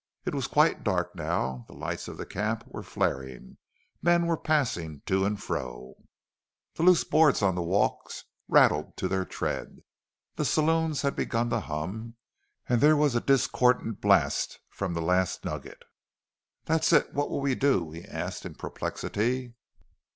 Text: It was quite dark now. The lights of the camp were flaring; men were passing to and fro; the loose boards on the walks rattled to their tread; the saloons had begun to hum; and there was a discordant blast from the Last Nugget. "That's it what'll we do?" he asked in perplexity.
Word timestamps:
It 0.25 0.33
was 0.33 0.47
quite 0.47 0.83
dark 0.83 1.13
now. 1.15 1.63
The 1.67 1.75
lights 1.75 2.07
of 2.07 2.17
the 2.17 2.25
camp 2.25 2.63
were 2.65 2.81
flaring; 2.81 3.57
men 4.01 4.25
were 4.25 4.35
passing 4.35 5.03
to 5.05 5.25
and 5.25 5.39
fro; 5.39 5.93
the 6.73 6.81
loose 6.81 7.03
boards 7.03 7.43
on 7.43 7.53
the 7.53 7.61
walks 7.61 8.23
rattled 8.47 8.97
to 8.97 9.07
their 9.07 9.25
tread; 9.25 9.83
the 10.37 10.43
saloons 10.43 11.03
had 11.03 11.15
begun 11.15 11.51
to 11.51 11.59
hum; 11.59 12.15
and 12.67 12.81
there 12.81 12.97
was 12.97 13.13
a 13.13 13.21
discordant 13.21 14.01
blast 14.01 14.59
from 14.69 14.95
the 14.95 15.03
Last 15.03 15.45
Nugget. 15.45 15.83
"That's 16.65 16.91
it 16.91 17.13
what'll 17.13 17.39
we 17.39 17.53
do?" 17.53 17.91
he 17.91 18.03
asked 18.03 18.43
in 18.43 18.55
perplexity. 18.55 19.53